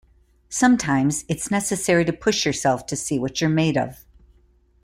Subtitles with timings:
[0.49, 4.03] Sometimes it's necessary to push yourself to see what you are made of.